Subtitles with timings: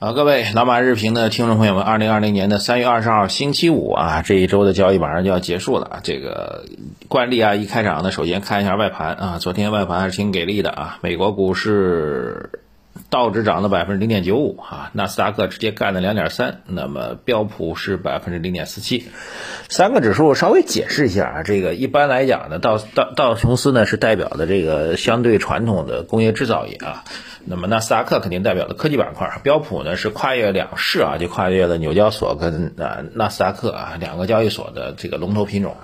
[0.00, 6.00] 好，各位老马日评的听众朋友们，二零二零年的三月二十号星期五啊，这一周的交易马上就要结束了。
[6.02, 6.64] 这个
[7.06, 12.63] 惯例啊，一开场呢，首先看一下外盘啊，昨天外盘还是挺给力的啊，美国股市。
[13.10, 19.08] 道指涨了百分之零点九五啊，纳斯达克直接干了两点三，那么标普是百分之零点四七，
[19.68, 27.04] 三个指数稍微解释一下啊，这个一般来讲呢，道道道琼斯呢是代表的这个相对传统的工业制造业啊，
[27.44, 35.76] 那么纳斯达克肯定代表的科技板块，标普呢是跨越两市啊，就跨越了纽交所跟啊纳斯达克啊两个交易所的这个龙头品种。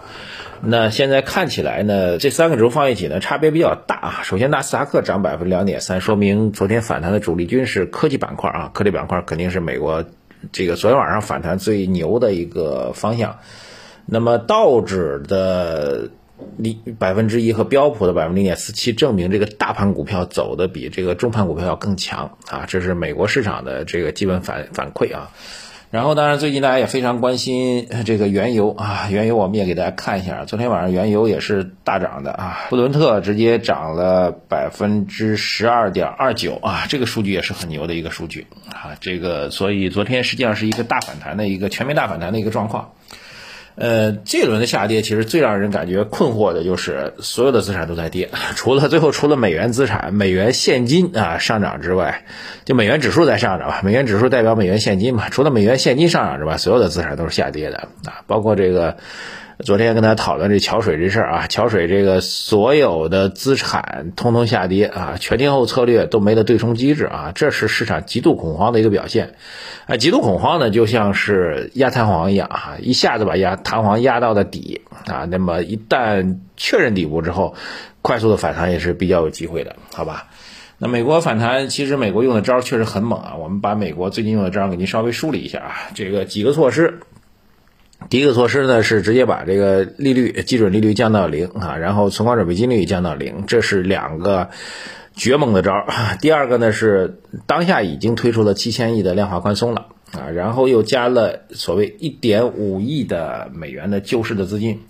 [0.62, 4.20] 那现在看起来呢，这三个指数放一起呢，差别比较大啊。
[4.24, 10.04] 首先，纳斯达克涨百分之两点三，说明昨天反弹的主力军是科技板块啊，科技板块肯定是美国
[10.52, 13.38] 这个昨天晚上反弹最牛的一个方向。
[14.06, 16.10] 那么道指的
[16.56, 25.30] 零百分之一和标普的百分之零点四七，证明这个大盘股票走的比这个中盘股票要更强啊，这是美国市场的这个基本反反馈啊。
[25.90, 42.92] 然后，当然，最近大家也非常关心这个原油啊，原油我们也给大家看一下，昨天晚上原油也是大涨的啊，布伦特直接涨了百分之十二点二九啊，这个数据也是很牛的一个数据啊，这个所以昨天实际上是一个大反弹的一个全面大反弹的一个状况。
[43.80, 52.24] 呃，这轮的下跌其实最让人感觉困惑的就是所有的资产都在跌， 除了最后除了美元资产、美元现金啊上涨之外，
[52.64, 58.96] 就美元指数在上涨吧，美元指数代表美元现金嘛，除了美元现金上涨之外，所有的资产都是下跌的啊，包括这个。
[59.62, 69.34] 昨天跟他讨论这桥水这事儿啊，桥水这个所有的资产通通下跌啊，全天候策略都没了对冲机制啊，这是市场极度恐慌的一个表现。
[69.86, 77.54] 啊，极度恐慌呢，就像是压弹簧一样啊，一下子把压弹簧压到了底啊，那么一旦确认底部之后，
[78.02, 80.28] 快速的反弹也是比较有机会的，好吧？
[80.78, 87.00] 那美国反弹，其实美国用的招确实很猛啊，我们把美国最近用的招给您稍微梳理一下啊，这个几个措施。
[88.10, 94.50] 第一个措施呢是直接把这个利率基准利率降到零啊，然后存款准备金率降到零，这是两个
[95.14, 95.86] 绝猛的招儿。
[96.20, 104.80] 第二个呢是当下已经推出了七千亿的量化宽松了啊，然后又加了所谓一点五亿的美元的救市的资金。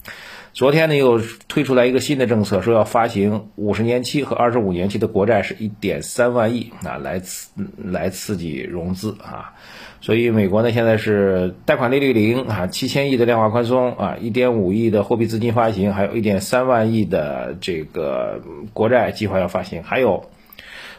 [0.55, 9.53] 昨天呢又推出来一个新的政策，说要发行五十年期和二十五年期的国债，是一点三万亿啊，来刺来刺激融资啊。
[10.01, 18.41] 所以美国呢现在是贷款利率零啊，七千亿的量化宽松啊，一点五亿的货币资金发行，还有一点三万亿的这个
[18.73, 20.25] 国债计划要发行，还有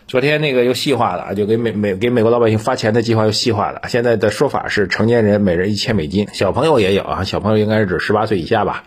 [0.07, 3.81] 昨天那个又细化了，就给美美给美国老百姓发钱的计划又细化了。
[3.87, 8.83] 现在的说法是成年人每人一千美金，小朋友也有啊，小朋友应该是指十八岁以下吧。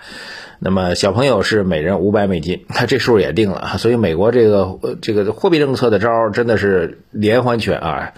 [0.61, 8.13] 那么小朋友是每人五百美金，他这数也定了，所以美国这个这个货币政策的招真的是连环拳啊，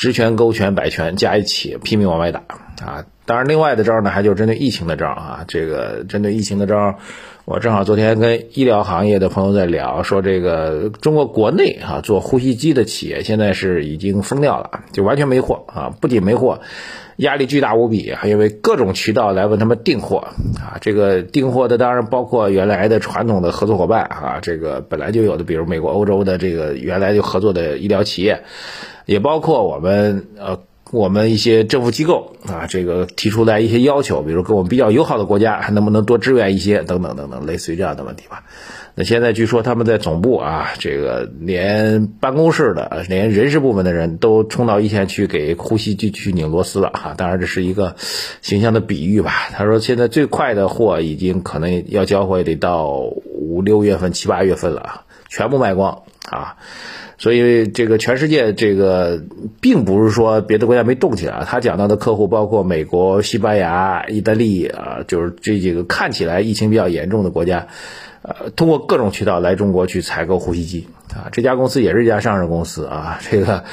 [0.00, 2.40] 直拳、勾拳、摆拳加一起拼命往外打
[2.82, 3.04] 啊！
[3.26, 6.96] 当然，另外的招呢，还就是针对疫情的招啊，这个针对疫情的招，
[7.44, 16.60] 我正好昨天跟医疗行业的朋友在聊，说这个中国国内啊做呼吸机的企业现在是已经疯掉了，就完全没货啊，不仅没货。
[17.20, 28.42] 压力巨大无比，还因为各种渠道来问他们订货啊，这个订货的当然包括原来的传统的合作伙伴啊，这个本来就有的，比如美国、欧洲的这个原来就合作的医疗企业，
[29.04, 30.58] 也包括我们呃
[30.92, 38.42] 我们一些政府机构啊，这个提出来一些要求，比如跟我们比较友好的国家还能不能多支援一些等等等等，类似于这样的问题吧。
[38.96, 47.14] 那现在据说他们在总部啊，这个连办公室的、连人事部门的人都冲到一线去给呼吸机去拧螺丝了哈。
[47.16, 47.94] 当然这是一个
[48.42, 49.48] 形象的比喻吧。
[49.52, 56.56] 他说现在最快的货已经可能要交货，得到五六月份、七八月份了，全部卖光啊。
[57.18, 59.22] 所以这个全世界这个
[59.60, 67.68] 并不是说别的国家没动起来，他讲到的客户包括美国、西班牙、意大利啊，就是这几个看起来疫情比较严重的国家。
[68.22, 73.18] 呃，通过各种渠道来中国去采购呼吸机啊，这家公司也是一家上市公司啊。
[73.20, 73.64] 这个，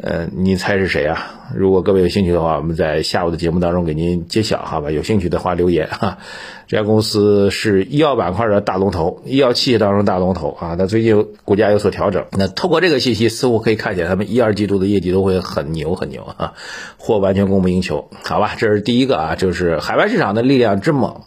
[0.00, 1.34] 呃，你猜是谁啊？
[1.54, 4.90] 如果各位有兴趣的话，我们在下午的节目当中给您揭晓，好吧？
[4.90, 6.18] 有兴趣的话留言哈。
[6.66, 10.76] 这家公司是医药板块的大龙头，医药器械当中大龙头啊。
[10.78, 16.52] 那最近股价有所调整，那透过这个信息，似乎可以看起来他们一二季度的业绩都会很牛很牛啊，
[16.98, 18.52] 货完全供不应求，好吧？
[18.56, 21.22] 这是第一个啊，就是海外市场的力量之猛。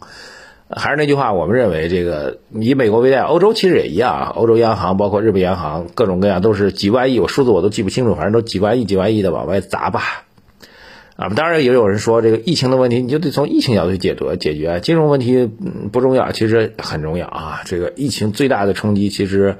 [0.74, 4.32] 还是那句话，我们认为这个以美国为代表，欧洲其实也一样啊。
[4.34, 10.24] 欧洲央行包括日本央行，各种各样都是几万亿，我数字我都记不清楚，反正都几万亿、几万亿的往外砸吧。
[11.14, 15.46] 啊，当然也有人说这个疫情的问题，你就得从疫情角度去解决解决，金融问题
[15.92, 17.60] 不重要，其实很重要啊。
[17.66, 19.56] 这个疫情最大的冲击，其实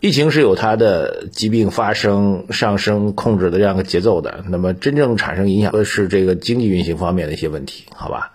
[0.00, 4.42] 疫情是有它的疾病发生、上升、控制的这样个节奏的。
[4.48, 8.32] 那么真正产生影响的是这个经济运行方面的一些问题，好吧？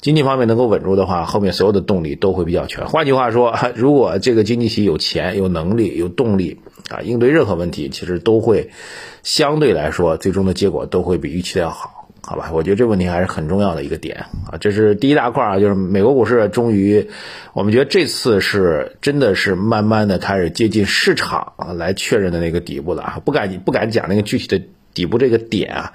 [0.00, 2.86] 经济方面能够稳住的话，后面所有的动力都会比较全。
[2.86, 8.70] 换句话说， 如果这个经济体有钱、有能力、有动力啊，应对任何问题，其实都会
[9.22, 12.08] 相对来说，最终的结果都会比预期的要好。
[12.22, 17.08] 好吧，我觉得这问题还是很重要的一个点啊，这是第一大块啊，就是美国股市终于，
[17.54, 24.62] 我们觉得这次是真的是慢慢的开始接近市场来确认的那个底部了啊，不敢不敢讲那个具体的
[24.92, 25.92] 底部这个点啊，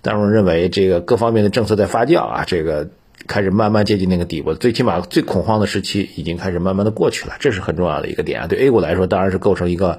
[0.00, 2.88] 但是我认为这个各方面的政策在发酵啊，这个
[3.26, 9.98] 开始慢慢接近那个底部，最起码最恐慌的时期已经开始慢慢的过去了，这是很重要的一个点啊，对 A 股来说当然是构成一个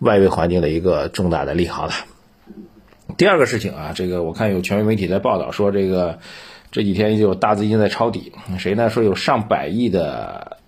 [0.00, 1.92] 外围环境的一个重大的利好了。
[3.16, 6.18] 第二个事情啊，这个我看有权威媒体在报道说，这个
[6.70, 8.90] 这几天有大资金在抄底，谁呢？
[8.90, 10.58] 说有上百亿的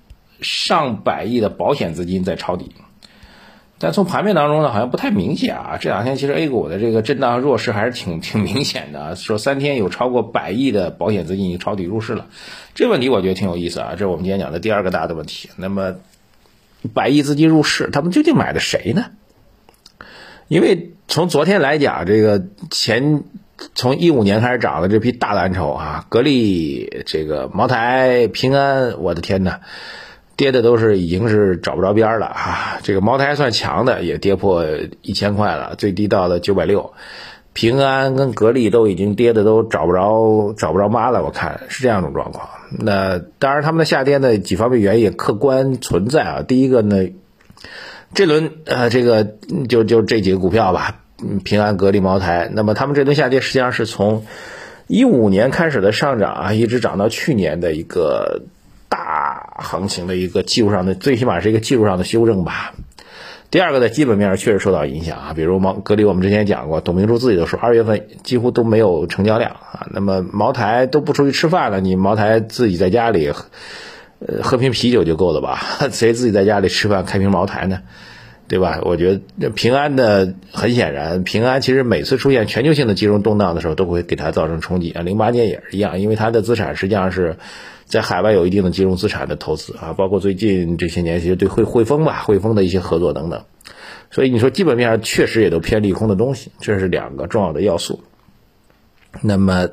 [0.40, 2.70] 上百亿的保险资金在抄底，
[3.80, 5.78] 但从盘面当中呢，好像不太明显啊。
[5.80, 12.26] 这两天其实 A 股的这个震荡弱势还是挺 挺明显的，说三天有超过百亿的保险资金已经抄底入市了。
[12.75, 15.48] 这问题我觉得挺有意思啊，这是我们今天讲的第二个大的问题。
[15.56, 15.94] 那么
[16.92, 19.06] 百亿资金入市，他们究竟买的谁呢？
[20.48, 23.22] 因为从昨天来讲，这个前
[23.75, 29.60] 从一五年开始涨的这批大蓝筹啊，格力、这个茅台、平安，我的天呐，
[30.38, 32.79] 跌的都是已经是找不着边了啊！
[32.82, 34.64] 这个茅台算强的，也跌破
[35.02, 36.94] 一千块了，最低到了九百六。
[37.52, 42.49] 平安跟格力都已经跌的都找不着找不着妈了，我看是这样一种状况。
[42.70, 46.43] 那当然，他们的下跌呢，几方面原因客观存在啊。
[46.43, 47.08] 第一个呢。
[48.14, 49.35] 这轮呃，这个
[49.69, 51.02] 就就这几个股票吧，
[51.44, 52.49] 平安、格力、茅台。
[52.50, 54.25] 那么他们这轮下跌实际上是从
[54.87, 58.40] 一五年开始的上涨啊，一直涨到去年的一个
[59.58, 62.75] 行情的一个技术上的，最起码是一个技术上的修正吧。
[63.50, 69.87] 第二个呢，基本面上确实受到影响啊，比如茅格力，我们之前讲过，董明珠自己都说，二月份几乎都没有成交量啊。
[69.90, 73.32] 那么茅台都不出去吃饭了，你茅台自己在家里。
[74.20, 75.61] 呃，喝瓶啤酒就够了吧？
[75.93, 77.82] 谁自己在家里吃饭开瓶茅台呢？
[78.49, 78.81] 对吧？
[78.82, 85.02] 我觉得平安的很显然，平安其实每次出现全球性的金融动荡的时候，都会给它造成冲击啊。
[85.02, 87.37] 零八年也是一样，因为它的资产实际上是
[87.88, 93.44] 在海外有一定的金融资产的投资啊，包括最近这些年其实对汇汇丰吧，汇丰的一些合作等等。
[94.11, 98.05] 所以你说基本面上确实也都偏利空的东西，这是两个重要的要素。
[99.23, 99.69] 那么。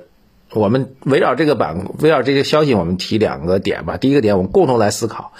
[0.52, 3.98] 我们围绕这个板，围绕这些消息，我们提两个点吧。
[3.98, 5.34] 第一个点，我们共同来思考，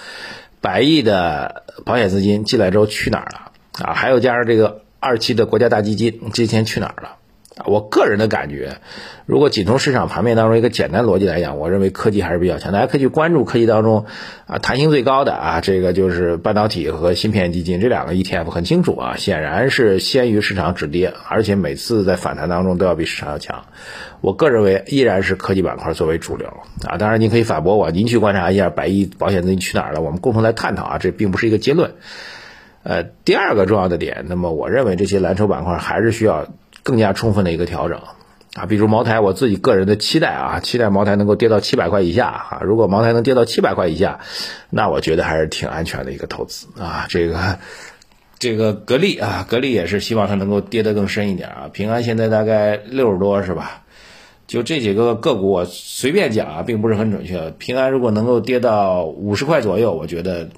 [0.60, 3.52] 百亿的保险资金进来之后去哪儿了
[3.82, 3.94] 啊？
[3.94, 7.16] 还有加上这个二期的国家大基金，这些钱去哪儿了？
[7.64, 8.76] 我个人的感觉，
[9.24, 12.70] 如果仅从市场盘面当中一个简单逻辑来讲，我认为科技还是比较强。
[12.70, 14.04] 大家可以去关注科技当中
[14.46, 23.64] 啊，弹性最高的啊，这个就是半导体和芯片基金这两个 ETF 很清楚啊，显然是先于市场止跌，而且每次在反弹当中都要比市场要强。
[24.20, 26.48] 我个人认为依然是科技板块作为主流
[26.86, 26.98] 啊。
[26.98, 31.94] 当然您可以反驳我，您去观察一下百亿保险资金去哪儿了，我们共同来探讨啊，这并不是一个结论。
[32.82, 36.46] 呃，第二个重要的点，那么我认为这些蓝筹板块还是需要。
[36.86, 38.00] 更加充分的一个调整
[38.54, 42.60] 啊，比如茅台，我自己个人的期待啊，期待茅台能够跌到七百块以下啊。
[42.62, 44.20] 如果茅台能跌到七百块以下，
[44.70, 47.06] 那我觉得还是挺安全的一个投资啊。
[47.08, 47.58] 这个
[48.38, 51.68] 这个格力啊，格力也是希望它能够跌得更深一点啊。
[51.72, 53.82] 平安现在大概六十多是吧？
[54.46, 57.50] 就这几个个股，我随便讲啊，并不是很准确。
[57.58, 60.48] 平安如果能够跌到五十块左右，我觉得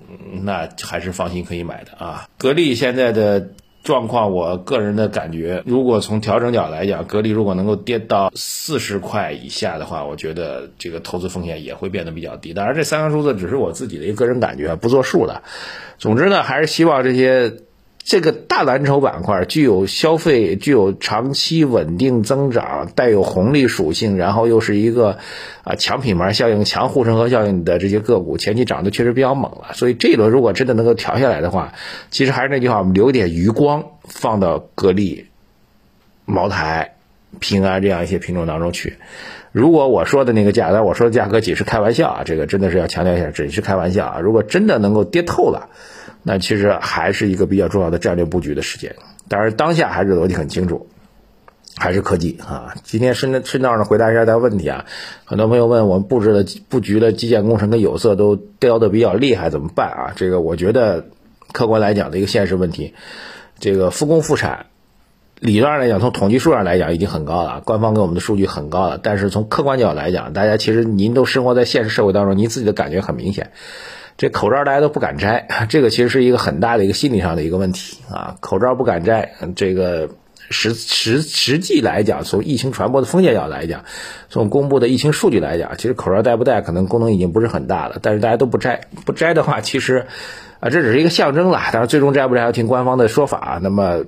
[0.42, 2.28] 那还是放心可以买的啊。
[2.36, 3.48] 格力现在的。
[3.88, 12.52] 状况，我个人的感觉，如果从调整角来讲，格力如果能够跌到四十块以下的话，我觉得这个投资风险也会变得比较低。
[12.52, 15.42] 当然，这三个数字只是我自己的一个个人感觉，不作数的。
[15.96, 17.54] 总之呢，还是希望这些。
[18.08, 25.18] 这个大蓝筹板块具有消费、具有长期稳定增长、带有红利属性，然后又是一个
[25.62, 29.74] 啊强品牌效应、强护城河效应的这些个股，前期涨得确实比较猛了。
[29.74, 31.74] 所以这一轮如果真的能够调下来的话，
[32.10, 35.26] 其实还是那句话，我们留一点余光放到格力、
[36.24, 36.94] 茅台、
[37.40, 38.96] 平安这样一些品种当中去。
[39.52, 44.20] 如果我说的那个价，但我说的价格仅是开玩笑啊，这个真的是要强调一下，只是开玩笑啊。
[44.20, 45.68] 如果真的能够跌透了。
[46.28, 48.94] 那其实还是一个比较重要的战略布局的时间，
[49.28, 50.86] 当然当下还是逻辑很清楚，
[51.78, 52.74] 还是科技啊。
[52.84, 54.84] 今天顺顺道呢回答一下大家问题啊，
[55.24, 60.12] 很多朋友问我们布置的布局的基建工程跟有色都掉的比较厉害，怎么办啊？
[60.16, 61.06] 这个我觉得
[61.52, 62.92] 客观来讲的一个现实问题，
[63.58, 64.66] 这个复工复产
[65.40, 69.00] 理论上来讲，从统计数上来讲已经很高了，官方给我们的数据很高了。
[69.02, 73.52] 但是从客观角度来讲，大家其实您都生活在现实社会当中，您自己的感觉很明显，
[74.18, 78.36] 这口罩大家都不敢摘，这个其实是一个很大的一个心理上的一个问题啊。
[78.40, 80.10] 口罩不敢摘，这个
[80.50, 83.84] 实实实际来讲，从疫情传播的风险角度来讲，
[84.28, 87.96] 从公布的疫情数据来讲，其实口罩戴不戴可能功能已经不是很大了。
[88.02, 90.04] 但是大家都不摘，不摘的话，其实
[90.60, 91.60] 啊，这只是一个象征了。
[91.72, 93.58] 但是最终摘不摘要听官方的说法。
[93.62, 94.04] 那么。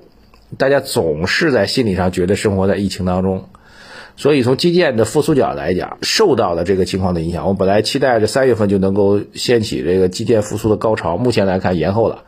[0.57, 3.47] 大家总是在心理上觉得生活在疫情当中，
[4.21, 7.47] 所以从基建的复苏角来讲，受到了这个情况的影响。
[7.47, 12.25] 我本来期待着三月份就能够掀起这个基建复苏的高潮，目前来看延后了。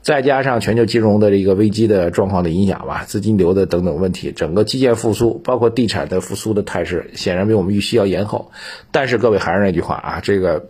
[0.00, 8.50] 再加上全球金融的这个危机的状况的影响吧，资金流的等等问题，整个基建复苏，包括地产的复苏的态势，显然比我们预期要延后。
[8.90, 10.64] 但是各位还是那句话啊，这个。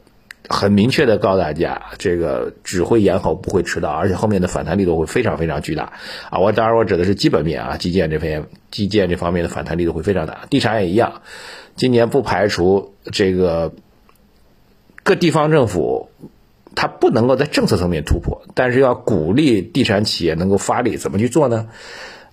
[0.48, 5.94] 很明确的告诉大家，这个只会延后，不会迟到，而且后面的反弹力度会非常非常巨大
[6.30, 6.38] 啊！
[6.38, 11.22] 我当然我指的是基本面啊，基建这方面，基建这方面的反弹力度会非常大，地产也一样。
[11.76, 13.72] 今年不排除这个
[15.02, 16.10] 各地方政府，
[16.74, 21.68] 它不能够在政策层面突破，但是要鼓励地产企业能够发力，怎么去做呢？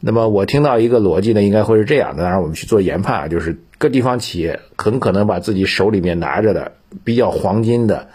[0.02, 6.74] 那么我听到一个逻辑呢，应该会是这样的，当然我们去做研判啊，就是各地方企业很可能把自己手里面拿着的
[7.04, 8.10] 比较黄金的，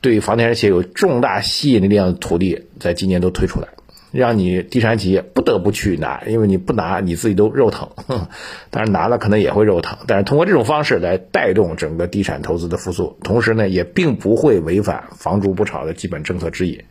[0.00, 3.68] 对房地产企业有重大吸引力量的土地，在今年都推出来，
[4.12, 7.88] 让你地产企业不得不去拿，因为你不拿你自己都肉疼，
[8.70, 16.82] 但是拿了可能也会肉疼，但是通过这种方式来带动整个地产投资的复苏，同时呢，也并不会违反房住不炒的基本政策指引。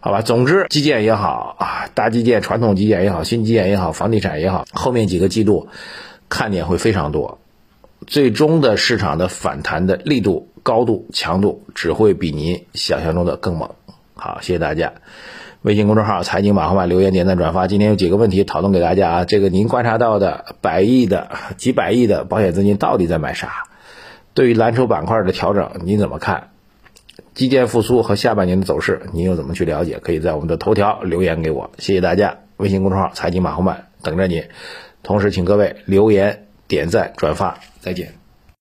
[0.00, 5.68] 好吧，总之基建也好啊，大基建、传统基建也好，新基建也好，房地产也好，后面几个季度
[6.28, 7.38] 看点会非常多，
[8.06, 13.70] 最终的市场的反弹的力度、高度、强度只会比您想象中的更猛。
[14.14, 14.94] 好，谢谢大家。
[15.62, 17.66] 微信公众号“财经马后曼”留言、点赞、转发。
[17.66, 23.64] 今天有几个问题讨论给大家啊，这个您观察到的百亿的、几百亿的保险资金到底在买啥？
[24.34, 26.50] 对于蓝筹板块的调整，你怎么看？
[27.32, 29.98] 基建复苏和下半年的走势，您又怎么去了解？
[29.98, 32.38] 可以在我们的头条留言给我，谢谢大家。
[32.58, 34.44] 微信公众号“财经马后曼”等着你，
[35.02, 38.23] 同时请各位留言、点赞、转发，再见。